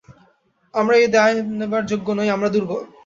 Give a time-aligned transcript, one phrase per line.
[0.73, 2.83] আমরা এ দায় নেবার যোগ্য নই, আমরা দুর্বল।